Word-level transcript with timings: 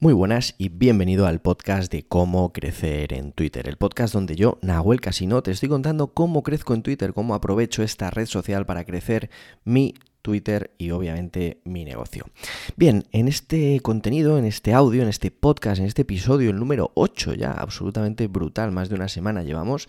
Muy 0.00 0.12
buenas 0.12 0.54
y 0.58 0.68
bienvenido 0.68 1.26
al 1.26 1.40
podcast 1.40 1.90
de 1.90 2.06
cómo 2.06 2.52
crecer 2.52 3.12
en 3.12 3.32
Twitter, 3.32 3.68
el 3.68 3.78
podcast 3.78 4.14
donde 4.14 4.36
yo, 4.36 4.60
Nahuel 4.62 5.00
Casino, 5.00 5.42
te 5.42 5.50
estoy 5.50 5.68
contando 5.68 6.14
cómo 6.14 6.44
crezco 6.44 6.72
en 6.72 6.82
Twitter, 6.82 7.12
cómo 7.12 7.34
aprovecho 7.34 7.82
esta 7.82 8.08
red 8.08 8.26
social 8.26 8.64
para 8.64 8.84
crecer 8.84 9.28
mi 9.64 9.96
Twitter 10.22 10.72
y 10.78 10.90
obviamente 10.90 11.60
mi 11.64 11.84
negocio. 11.84 12.26
Bien, 12.76 13.04
en 13.12 13.28
este 13.28 13.80
contenido, 13.80 14.38
en 14.38 14.44
este 14.44 14.74
audio, 14.74 15.02
en 15.02 15.08
este 15.08 15.30
podcast, 15.30 15.80
en 15.80 15.86
este 15.86 16.02
episodio, 16.02 16.50
el 16.50 16.56
número 16.56 16.90
8 16.94 17.34
ya, 17.34 17.52
absolutamente 17.52 18.26
brutal, 18.26 18.72
más 18.72 18.88
de 18.88 18.94
una 18.94 19.08
semana 19.08 19.42
llevamos, 19.42 19.88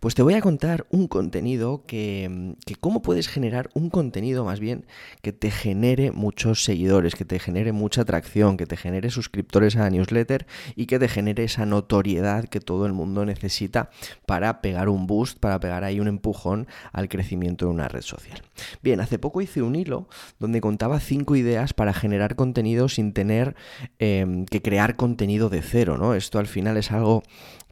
pues 0.00 0.14
te 0.14 0.22
voy 0.22 0.34
a 0.34 0.40
contar 0.40 0.86
un 0.90 1.08
contenido 1.08 1.84
que, 1.86 2.54
que 2.66 2.76
cómo 2.76 3.02
puedes 3.02 3.28
generar 3.28 3.70
un 3.74 3.90
contenido 3.90 4.44
más 4.44 4.60
bien 4.60 4.86
que 5.22 5.32
te 5.32 5.50
genere 5.50 6.12
muchos 6.12 6.64
seguidores, 6.64 7.14
que 7.14 7.24
te 7.24 7.38
genere 7.38 7.72
mucha 7.72 8.02
atracción, 8.02 8.56
que 8.56 8.66
te 8.66 8.76
genere 8.76 9.10
suscriptores 9.10 9.76
a 9.76 9.80
la 9.80 9.90
newsletter 9.90 10.46
y 10.76 10.86
que 10.86 10.98
te 10.98 11.08
genere 11.08 11.44
esa 11.44 11.66
notoriedad 11.66 12.48
que 12.48 12.60
todo 12.60 12.86
el 12.86 12.92
mundo 12.92 13.24
necesita 13.24 13.90
para 14.26 14.60
pegar 14.60 14.88
un 14.88 15.06
boost, 15.06 15.38
para 15.38 15.60
pegar 15.60 15.84
ahí 15.84 16.00
un 16.00 16.08
empujón 16.08 16.66
al 16.92 17.08
crecimiento 17.08 17.66
de 17.66 17.72
una 17.72 17.88
red 17.88 18.02
social. 18.02 18.42
Bien, 18.82 19.00
hace 19.00 19.18
poco 19.18 19.40
hice 19.40 19.62
un 19.62 19.69
hilo 19.76 20.08
donde 20.38 20.60
contaba 20.60 21.00
cinco 21.00 21.36
ideas 21.36 21.72
para 21.74 21.92
generar 21.92 22.36
contenido 22.36 22.88
sin 22.88 23.12
tener 23.12 23.54
em, 23.98 24.46
que 24.46 24.62
crear 24.62 24.96
contenido 24.96 25.48
de 25.48 25.62
cero, 25.62 25.96
¿no? 25.98 26.14
Esto 26.14 26.38
al 26.38 26.46
final 26.46 26.76
es 26.76 26.90
algo 26.90 27.22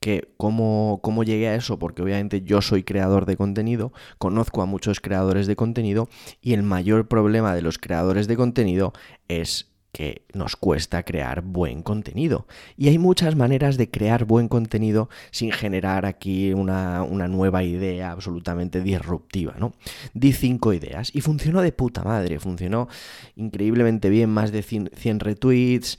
que 0.01 0.33
cómo, 0.37 1.01
cómo 1.03 1.25
llegué 1.25 1.49
a 1.49 1.55
eso, 1.55 1.79
porque 1.79 2.03
obviamente 2.03 2.43
yo 2.43 2.63
soy 2.63 2.85
creador 2.85 3.27
de 3.27 3.37
contenido, 3.37 3.93
conozco 4.19 4.63
a 4.63 4.67
muchos 4.67 5.01
creadores 5.01 5.47
de 5.47 5.57
contenido 5.57 6.09
y 6.41 6.55
el 6.55 6.63
mayor 6.63 7.09
problema 7.09 7.55
de 7.55 7.63
los 7.63 7.79
creadores 7.79 8.29
de 8.29 8.37
contenido 8.37 8.93
es 9.29 9.69
que 9.99 10.23
nos 10.33 10.55
cuesta 10.55 11.03
crear 11.03 11.43
buen 11.43 11.83
contenido. 11.83 12.47
Y 12.77 12.87
hay 12.87 12.99
muchas 12.99 13.35
maneras 13.35 13.77
de 13.77 13.91
crear 13.91 14.27
buen 14.27 14.47
contenido 14.47 15.09
sin 15.33 15.51
generar 15.51 16.07
aquí 16.07 16.53
una, 16.53 17.05
nueva 17.27 17.65
idea 17.65 18.13
absolutamente 18.13 18.81
disruptiva, 18.81 19.57
¿no? 19.59 19.75
Di 20.15 20.33
cinco 20.33 20.73
ideas 20.73 21.11
y 21.13 21.21
funcionó 21.21 21.63
de 21.63 21.73
puta 21.73 22.05
madre, 22.05 22.39
funcionó 22.39 22.87
increíblemente 23.35 24.09
bien, 24.09 24.31
más 24.31 24.53
de 24.53 24.63
100, 24.63 25.19
retweets, 25.19 25.99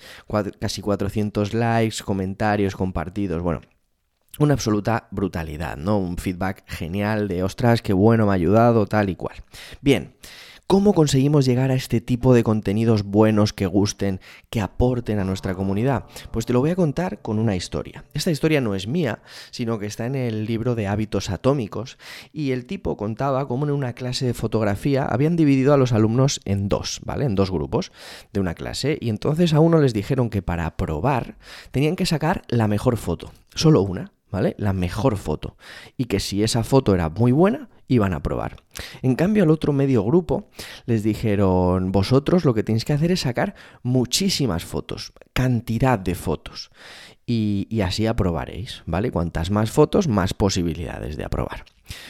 casi 0.61 0.81
400 0.81 1.53
likes, 1.53 1.97
comentarios 2.01 2.77
compartidos, 2.77 3.41
bueno, 3.41 3.59
una 4.39 4.53
absoluta 4.53 5.09
brutalidad, 5.11 5.75
¿no? 5.75 5.97
Un 5.97 6.15
feedback 6.15 6.63
genial 6.67 7.27
de, 7.27 7.43
ostras, 7.43 7.81
qué 7.81 7.91
bueno, 7.91 8.27
me 8.27 8.31
ha 8.31 8.35
ayudado, 8.35 8.85
tal 8.85 9.09
y 9.09 9.17
cual. 9.17 9.35
Bien. 9.81 10.15
¿Cómo 10.71 10.93
conseguimos 10.93 11.45
llegar 11.45 11.71
a 11.71 11.73
este 11.73 11.99
tipo 11.99 12.35
de 12.35 12.43
contenidos 12.43 13.01
buenos 13.01 13.53
que 13.53 13.65
gusten, 13.65 14.19
que 14.51 14.61
aporten 14.61 15.17
a 15.17 15.23
nuestra 15.23 15.55
comunidad? 15.55 16.03
Pues 16.29 16.45
te 16.45 16.53
lo 16.53 16.59
voy 16.59 16.69
a 16.69 16.75
contar 16.75 17.23
con 17.23 17.39
una 17.39 17.55
historia. 17.55 18.05
Esta 18.13 18.29
historia 18.29 18.61
no 18.61 18.75
es 18.75 18.87
mía, 18.87 19.23
sino 19.49 19.79
que 19.79 19.87
está 19.87 20.05
en 20.05 20.13
el 20.13 20.45
libro 20.45 20.75
de 20.75 20.85
hábitos 20.85 21.31
atómicos 21.31 21.97
y 22.31 22.51
el 22.51 22.67
tipo 22.67 22.97
contaba 22.97 23.47
cómo 23.47 23.65
en 23.65 23.71
una 23.71 23.93
clase 23.93 24.27
de 24.27 24.35
fotografía 24.35 25.05
habían 25.05 25.35
dividido 25.35 25.73
a 25.73 25.77
los 25.77 25.91
alumnos 25.91 26.39
en 26.45 26.69
dos, 26.69 27.01
¿vale? 27.03 27.25
En 27.25 27.33
dos 27.33 27.49
grupos 27.49 27.91
de 28.31 28.39
una 28.39 28.53
clase 28.53 28.99
y 29.01 29.09
entonces 29.09 29.55
a 29.55 29.61
uno 29.61 29.79
les 29.79 29.95
dijeron 29.95 30.29
que 30.29 30.43
para 30.43 30.77
probar 30.77 31.39
tenían 31.71 31.95
que 31.95 32.05
sacar 32.05 32.43
la 32.47 32.67
mejor 32.67 32.97
foto, 32.97 33.31
solo 33.55 33.81
una, 33.81 34.11
¿vale? 34.29 34.53
La 34.59 34.73
mejor 34.73 35.17
foto. 35.17 35.57
Y 35.97 36.05
que 36.05 36.19
si 36.19 36.43
esa 36.43 36.63
foto 36.63 36.93
era 36.93 37.09
muy 37.09 37.31
buena, 37.31 37.69
iban 37.89 38.13
a 38.13 38.23
probar. 38.23 38.63
En 39.01 39.15
cambio, 39.15 39.43
al 39.43 39.49
otro 39.49 39.73
medio 39.73 40.05
grupo 40.05 40.47
les 40.85 41.03
dijeron, 41.03 41.91
vosotros 41.91 42.45
lo 42.45 42.53
que 42.53 42.63
tenéis 42.63 42.85
que 42.85 42.93
hacer 42.93 43.11
es 43.11 43.21
sacar 43.21 43.55
muchísimas 43.83 44.63
fotos, 44.63 45.11
cantidad 45.33 45.99
de 45.99 46.15
fotos. 46.15 46.71
Y, 47.25 47.81
así 47.81 48.07
aprobaréis, 48.07 48.81
¿vale? 48.87 49.11
Cuantas 49.11 49.51
más 49.51 49.69
fotos, 49.69 50.07
más 50.07 50.33
posibilidades 50.33 51.15
de 51.15 51.25
aprobar. 51.25 51.63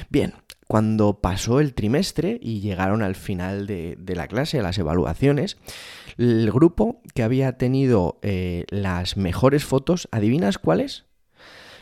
Bien, 0.09 0.33
cuando 0.67 1.19
pasó 1.19 1.59
el 1.59 1.73
trimestre 1.73 2.39
y 2.41 2.61
llegaron 2.61 3.01
al 3.01 3.15
final 3.15 3.67
de, 3.67 3.97
la 4.15 4.27
clase, 4.27 4.59
a 4.59 4.63
las 4.63 4.77
evaluaciones, 4.77 5.57
el 6.17 6.49
grupo 6.51 7.01
que 7.13 7.23
había 7.23 7.57
tenido 7.57 8.19
eh, 8.21 8.65
las 8.69 9.17
mejores 9.17 9.65
fotos, 9.65 10.07
¿adivinas 10.11 10.57
cuáles? 10.57 11.08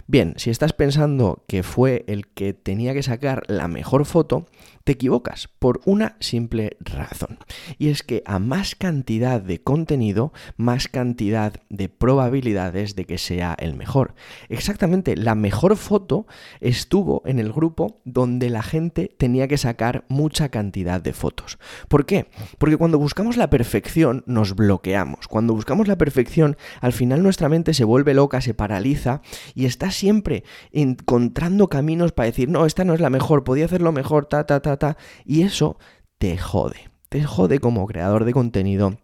Bien, 0.10 0.36
si 0.38 0.50
estás 0.50 0.72
pensando 0.72 1.44
que 1.50 1.64
fue 1.64 2.06
el 2.08 2.28
que 2.28 2.54
tenía 2.54 2.94
que 2.94 3.04
sacar 3.04 3.44
la 3.48 3.68
mejor 3.68 4.06
foto, 4.06 4.46
te 4.88 4.94
equivocas 4.94 5.50
por 5.60 5.82
una 5.84 6.16
simple 6.22 6.78
razón. 6.80 7.40
Y 7.78 7.90
es 7.90 8.04
que 8.04 8.24
a 8.26 8.40
más 8.40 8.74
cantidad 8.74 9.42
de 9.42 9.62
contenido, 9.62 10.32
más 10.56 10.88
cantidad 10.88 11.56
de 11.68 11.90
probabilidades 11.90 12.96
de 12.96 13.04
que 13.04 13.18
sea 13.18 13.54
el 13.60 13.76
mejor. 13.76 14.16
Exactamente, 14.48 15.18
la 15.18 15.36
mejor 15.36 15.76
foto 15.76 16.26
estuvo 16.62 17.22
en 17.26 17.40
el 17.40 17.52
grupo 17.52 18.00
donde 18.06 18.50
la 18.50 18.64
gente 18.64 19.14
tenía 19.18 19.50
que 19.50 19.58
sacar 19.58 20.06
mucha 20.08 20.48
cantidad 20.48 21.02
de 21.02 21.12
fotos. 21.12 21.60
¿Por 21.90 22.06
qué? 22.06 22.28
Porque 22.58 22.78
cuando 22.78 22.98
buscamos 22.98 23.36
la 23.36 23.50
perfección 23.50 24.24
nos 24.26 24.56
bloqueamos. 24.56 25.28
Cuando 25.28 25.54
buscamos 25.54 25.90
la 25.90 25.98
perfección, 25.98 26.56
al 26.80 26.94
final 26.94 27.24
nuestra 27.24 27.50
mente 27.50 27.74
se 27.74 27.84
vuelve 27.84 28.14
loca, 28.14 28.40
se 28.40 28.54
paraliza 28.54 29.20
y 29.54 29.66
está 29.66 29.92
siempre 29.92 30.46
encontrando 30.72 31.68
caminos 31.68 32.14
para 32.14 32.28
decir, 32.28 32.48
no, 32.48 32.66
esta 32.66 32.86
no 32.86 32.94
es 32.94 33.02
la 33.02 33.10
mejor, 33.10 33.44
podía 33.44 33.66
hacerlo 33.66 33.92
mejor, 33.92 34.28
ta, 34.28 34.46
ta, 34.46 34.62
ta, 34.62 34.77
y 35.26 35.42
eso 35.42 35.78
te 36.18 36.38
jode. 36.38 36.90
Te 37.10 37.24
jode 37.24 37.60
como 37.60 37.88
creador 37.88 38.26
de 38.26 38.34
contenido 38.34 38.98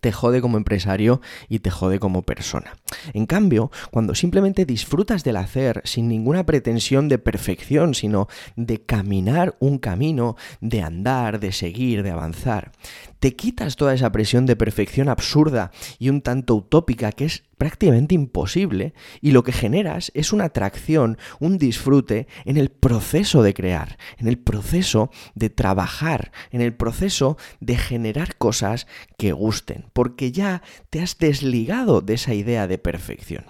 te 0.00 0.12
jode 0.12 0.40
como 0.40 0.56
empresario 0.56 1.20
y 1.48 1.58
te 1.58 1.70
jode 1.70 1.98
como 1.98 2.22
persona. 2.22 2.76
En 3.12 3.26
cambio, 3.26 3.70
cuando 3.90 4.14
simplemente 4.14 4.64
disfrutas 4.64 5.24
del 5.24 5.36
hacer 5.36 5.82
sin 5.84 6.08
ninguna 6.08 6.46
pretensión 6.46 7.08
de 7.08 7.18
perfección, 7.18 7.94
sino 7.94 8.28
de 8.56 8.82
caminar 8.82 9.56
un 9.58 9.78
camino, 9.78 10.36
de 10.60 10.82
andar, 10.82 11.40
de 11.40 11.52
seguir, 11.52 12.02
de 12.02 12.10
avanzar, 12.10 12.72
te 13.18 13.34
quitas 13.34 13.76
toda 13.76 13.94
esa 13.94 14.12
presión 14.12 14.46
de 14.46 14.56
perfección 14.56 15.08
absurda 15.08 15.72
y 15.98 16.08
un 16.08 16.22
tanto 16.22 16.54
utópica 16.54 17.12
que 17.12 17.26
es 17.26 17.42
prácticamente 17.60 18.14
imposible 18.14 18.94
y 19.20 19.32
lo 19.32 19.44
que 19.44 19.52
generas 19.52 20.10
es 20.14 20.32
una 20.32 20.44
atracción, 20.46 21.18
un 21.40 21.58
disfrute 21.58 22.26
en 22.46 22.56
el 22.56 22.70
proceso 22.70 23.42
de 23.42 23.52
crear, 23.52 23.98
en 24.16 24.28
el 24.28 24.38
proceso 24.38 25.10
de 25.34 25.50
trabajar, 25.50 26.32
en 26.52 26.62
el 26.62 26.72
proceso 26.72 27.36
de 27.60 27.76
generar 27.76 28.38
cosas 28.38 28.86
que 29.18 29.32
gusten, 29.32 29.84
porque 29.92 30.32
ya 30.32 30.62
te 30.88 31.02
has 31.02 31.18
desligado 31.18 32.00
de 32.00 32.14
esa 32.14 32.32
idea 32.32 32.66
de 32.66 32.78
perfección. 32.78 33.44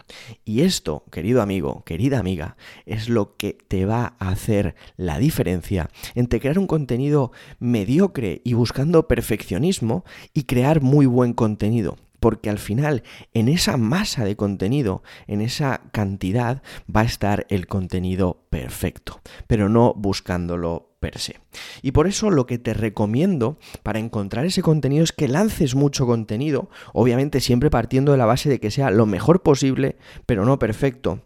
Y 0.44 0.62
esto, 0.62 1.04
querido 1.12 1.40
amigo, 1.40 1.84
querida 1.84 2.18
amiga, 2.18 2.56
es 2.86 3.08
lo 3.08 3.36
que 3.36 3.58
te 3.68 3.86
va 3.86 4.16
a 4.18 4.30
hacer 4.30 4.74
la 4.96 5.20
diferencia 5.20 5.88
entre 6.16 6.40
crear 6.40 6.58
un 6.58 6.66
contenido 6.66 7.30
mediocre 7.60 8.42
y 8.44 8.54
buscando 8.54 9.06
perfeccionismo 9.06 10.04
y 10.34 10.42
crear 10.46 10.80
muy 10.80 11.06
buen 11.06 11.32
contenido 11.32 11.96
porque 12.20 12.50
al 12.50 12.58
final 12.58 13.02
en 13.34 13.48
esa 13.48 13.76
masa 13.76 14.24
de 14.24 14.36
contenido, 14.36 15.02
en 15.26 15.40
esa 15.40 15.80
cantidad, 15.92 16.62
va 16.94 17.00
a 17.00 17.04
estar 17.04 17.46
el 17.48 17.66
contenido 17.66 18.44
perfecto, 18.50 19.20
pero 19.46 19.68
no 19.68 19.94
buscándolo 19.94 20.90
per 21.00 21.18
se. 21.18 21.40
Y 21.82 21.92
por 21.92 22.06
eso 22.06 22.30
lo 22.30 22.46
que 22.46 22.58
te 22.58 22.74
recomiendo 22.74 23.58
para 23.82 23.98
encontrar 23.98 24.44
ese 24.44 24.62
contenido 24.62 25.02
es 25.02 25.12
que 25.12 25.28
lances 25.28 25.74
mucho 25.74 26.06
contenido, 26.06 26.68
obviamente 26.92 27.40
siempre 27.40 27.70
partiendo 27.70 28.12
de 28.12 28.18
la 28.18 28.26
base 28.26 28.48
de 28.48 28.60
que 28.60 28.70
sea 28.70 28.90
lo 28.90 29.06
mejor 29.06 29.42
posible, 29.42 29.96
pero 30.26 30.44
no 30.44 30.58
perfecto. 30.58 31.20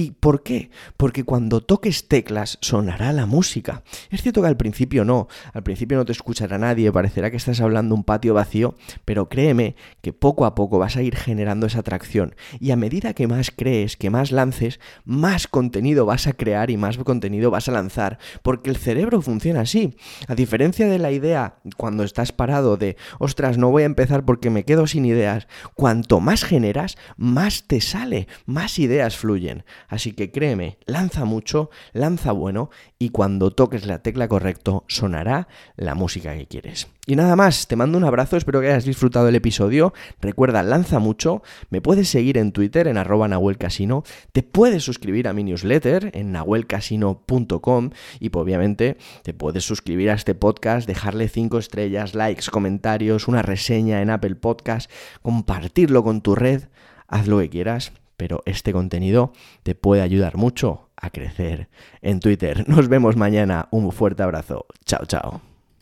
¿Y 0.00 0.12
por 0.12 0.42
qué? 0.42 0.70
Porque 0.96 1.24
cuando 1.24 1.60
toques 1.60 2.08
teclas 2.08 2.56
sonará 2.62 3.12
la 3.12 3.26
música. 3.26 3.82
Es 4.08 4.22
cierto 4.22 4.40
que 4.40 4.48
al 4.48 4.56
principio 4.56 5.04
no, 5.04 5.28
al 5.52 5.62
principio 5.62 5.98
no 5.98 6.06
te 6.06 6.12
escuchará 6.12 6.56
nadie, 6.56 6.90
parecerá 6.90 7.30
que 7.30 7.36
estás 7.36 7.60
hablando 7.60 7.94
un 7.94 8.02
patio 8.02 8.32
vacío, 8.32 8.76
pero 9.04 9.28
créeme 9.28 9.76
que 10.00 10.14
poco 10.14 10.46
a 10.46 10.54
poco 10.54 10.78
vas 10.78 10.96
a 10.96 11.02
ir 11.02 11.16
generando 11.16 11.66
esa 11.66 11.80
atracción 11.80 12.34
y 12.60 12.70
a 12.70 12.76
medida 12.76 13.12
que 13.12 13.26
más 13.26 13.52
crees, 13.54 13.98
que 13.98 14.08
más 14.08 14.32
lances, 14.32 14.80
más 15.04 15.46
contenido 15.46 16.06
vas 16.06 16.26
a 16.26 16.32
crear 16.32 16.70
y 16.70 16.78
más 16.78 16.96
contenido 16.96 17.50
vas 17.50 17.68
a 17.68 17.72
lanzar, 17.72 18.18
porque 18.40 18.70
el 18.70 18.78
cerebro 18.78 19.20
funciona 19.20 19.60
así. 19.60 19.98
A 20.28 20.34
diferencia 20.34 20.88
de 20.88 20.98
la 20.98 21.12
idea 21.12 21.56
cuando 21.76 22.04
estás 22.04 22.32
parado 22.32 22.78
de, 22.78 22.96
ostras, 23.18 23.58
no 23.58 23.70
voy 23.70 23.82
a 23.82 23.86
empezar 23.86 24.24
porque 24.24 24.48
me 24.48 24.64
quedo 24.64 24.86
sin 24.86 25.04
ideas, 25.04 25.46
cuanto 25.74 26.20
más 26.20 26.42
generas, 26.42 26.96
más 27.18 27.64
te 27.66 27.82
sale, 27.82 28.28
más 28.46 28.78
ideas 28.78 29.18
fluyen. 29.18 29.64
Así 29.90 30.12
que 30.12 30.30
créeme, 30.30 30.78
lanza 30.86 31.24
mucho, 31.24 31.68
lanza 31.92 32.30
bueno 32.30 32.70
y 32.96 33.08
cuando 33.08 33.50
toques 33.50 33.86
la 33.86 34.02
tecla 34.02 34.28
correcto 34.28 34.84
sonará 34.86 35.48
la 35.76 35.96
música 35.96 36.32
que 36.36 36.46
quieres. 36.46 36.88
Y 37.06 37.16
nada 37.16 37.34
más, 37.34 37.66
te 37.66 37.74
mando 37.74 37.98
un 37.98 38.04
abrazo, 38.04 38.36
espero 38.36 38.60
que 38.60 38.68
hayas 38.68 38.84
disfrutado 38.84 39.26
el 39.26 39.34
episodio. 39.34 39.92
Recuerda, 40.20 40.62
lanza 40.62 41.00
mucho, 41.00 41.42
me 41.68 41.80
puedes 41.80 42.08
seguir 42.08 42.38
en 42.38 42.52
Twitter 42.52 42.86
en 42.86 42.98
arroba 42.98 43.26
nahuelcasino, 43.26 44.04
te 44.30 44.44
puedes 44.44 44.84
suscribir 44.84 45.26
a 45.26 45.32
mi 45.32 45.42
newsletter 45.42 46.12
en 46.14 46.30
nahuelcasino.com 46.30 47.90
y 48.20 48.28
pues, 48.28 48.42
obviamente 48.42 48.96
te 49.24 49.34
puedes 49.34 49.64
suscribir 49.64 50.10
a 50.10 50.14
este 50.14 50.36
podcast, 50.36 50.86
dejarle 50.86 51.28
5 51.28 51.58
estrellas, 51.58 52.14
likes, 52.14 52.48
comentarios, 52.48 53.26
una 53.26 53.42
reseña 53.42 54.02
en 54.02 54.10
Apple 54.10 54.36
Podcast, 54.36 54.88
compartirlo 55.20 56.04
con 56.04 56.20
tu 56.20 56.36
red, 56.36 56.68
haz 57.08 57.26
lo 57.26 57.40
que 57.40 57.50
quieras, 57.50 57.90
pero 58.20 58.42
este 58.44 58.74
contenido 58.74 59.32
te 59.62 59.74
puede 59.74 60.02
ayudar 60.02 60.36
mucho 60.36 60.90
a 60.94 61.08
crecer 61.08 61.70
en 62.02 62.20
Twitter. 62.20 62.68
Nos 62.68 62.86
vemos 62.88 63.16
mañana, 63.16 63.68
un 63.70 63.90
fuerte 63.92 64.22
abrazo, 64.22 64.66
chao 64.84 65.06
chao. 65.06 65.49